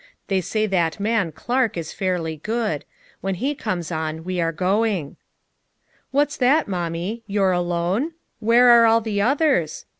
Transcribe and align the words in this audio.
They 0.29 0.41
say 0.41 0.65
that 0.65 0.99
man, 0.99 1.31
Clark, 1.31 1.77
is 1.77 1.93
fairly 1.93 2.37
good; 2.37 2.85
when 3.19 3.35
he 3.35 3.53
comes 3.53 3.91
on, 3.91 4.23
we 4.23 4.41
are 4.41 4.51
going.* 4.51 5.15
"What's 6.09 6.37
that, 6.37 6.67
Mommie? 6.67 7.21
You're 7.27 7.51
alone? 7.51 8.13
Where 8.39 8.69
are 8.69 8.87
all 8.87 9.01
the 9.01 9.21
others? 9.21 9.85